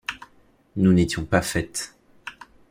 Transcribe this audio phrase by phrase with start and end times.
[0.77, 1.95] Nous n’étions pas faites...